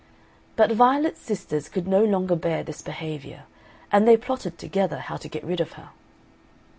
[0.55, 3.43] But Violet's sisters could no longer bear this behaviour,
[3.91, 5.89] and they plotted together how to get rid of her.